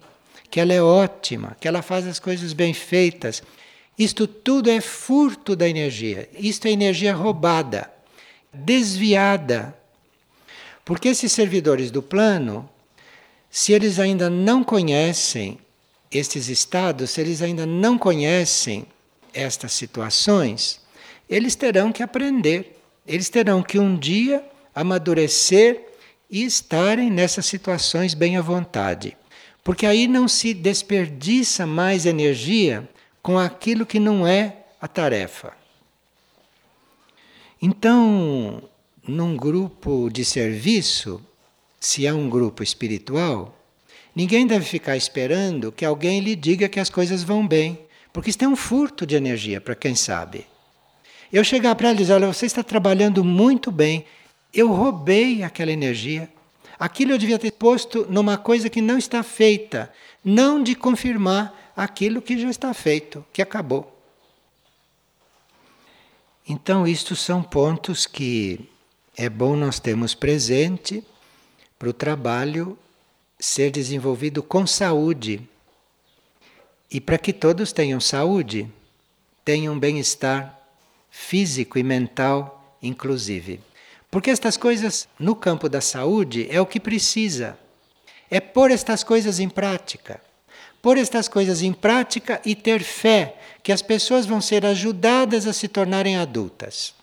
[0.50, 3.44] que ela é ótima, que ela faz as coisas bem feitas.
[3.98, 6.30] Isto tudo é furto da energia.
[6.38, 7.92] Isto é energia roubada,
[8.54, 9.78] desviada.
[10.84, 12.70] Porque esses servidores do plano
[13.50, 15.58] se eles ainda não conhecem
[16.12, 18.86] estes estados, se eles ainda não conhecem
[19.34, 20.82] estas situações,
[21.30, 24.44] eles terão que aprender, eles terão que um dia
[24.74, 25.88] amadurecer
[26.30, 29.18] e estarem nessas situações bem à vontade.
[29.64, 32.88] Porque aí não se desperdiça mais energia
[33.22, 35.54] com aquilo que não é a tarefa.
[37.62, 38.64] Então,
[39.06, 41.22] num grupo de serviço,
[41.80, 43.57] se é um grupo espiritual,
[44.18, 47.78] ninguém deve ficar esperando que alguém lhe diga que as coisas vão bem,
[48.12, 50.48] porque isso é um furto de energia para quem sabe.
[51.32, 54.06] Eu chegar para ela e dizer: Olha, você está trabalhando muito bem,
[54.52, 56.28] eu roubei aquela energia.
[56.80, 59.94] Aquilo eu devia ter posto numa coisa que não está feita,
[60.26, 64.02] não de confirmar aquilo que já está feito, que acabou.
[66.50, 68.68] Então, isto são pontos que
[69.16, 71.04] é bom nós termos presente
[71.78, 72.78] para o trabalho
[73.40, 75.42] ser desenvolvido com saúde.
[76.90, 78.72] E para que todos tenham saúde,
[79.44, 80.58] tenham bem-estar
[81.10, 83.60] físico e mental, inclusive.
[84.10, 87.58] Porque estas coisas no campo da saúde é o que precisa.
[88.30, 90.22] É pôr estas coisas em prática.
[90.82, 95.54] Pôr estas coisas em prática e ter fé que as pessoas vão ser ajudadas a
[95.54, 96.97] se tornarem adultas.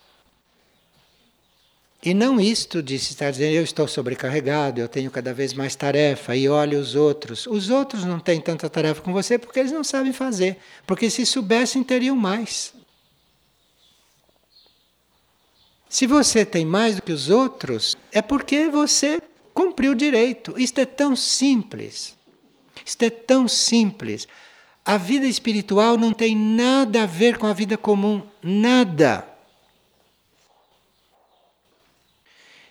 [2.05, 5.75] E não isto de se estar dizendo eu estou sobrecarregado, eu tenho cada vez mais
[5.75, 7.47] tarefa e olhe os outros.
[7.47, 10.59] Os outros não têm tanta tarefa com você porque eles não sabem fazer.
[10.87, 12.75] Porque se soubessem, teriam mais.
[15.89, 19.23] Se você tem mais do que os outros, é porque você
[19.55, 20.55] cumpriu direito.
[20.59, 22.15] Isto é tão simples.
[22.85, 24.29] Isto é tão simples.
[24.85, 28.21] A vida espiritual não tem nada a ver com a vida comum.
[28.43, 29.34] Nada.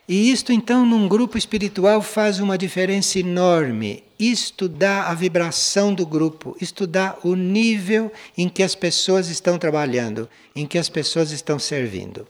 [0.08, 4.04] E isto, então, num grupo espiritual faz uma diferença enorme.
[4.20, 9.58] Isto dá a vibração do grupo, isto dá o nível em que as pessoas estão
[9.58, 12.28] trabalhando, em que as pessoas estão servindo.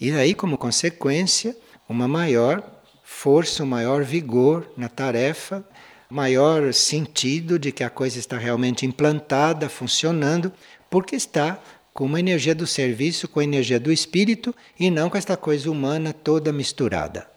[0.00, 1.56] E daí, como consequência,
[1.88, 2.62] uma maior
[3.04, 5.64] força, um maior vigor na tarefa,
[6.10, 10.52] maior sentido de que a coisa está realmente implantada, funcionando,
[10.90, 11.58] porque está
[11.96, 15.70] com uma energia do serviço, com a energia do espírito e não com esta coisa
[15.70, 17.35] humana toda misturada.